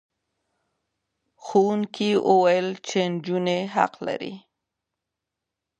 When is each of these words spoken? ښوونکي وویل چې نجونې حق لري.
ښوونکي 1.43 2.09
وویل 2.29 2.67
چې 2.87 2.99
نجونې 3.11 3.59
حق 3.75 3.93
لري. 4.07 4.33